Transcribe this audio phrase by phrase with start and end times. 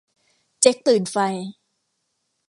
[0.61, 1.17] เจ๊กตื่นไฟ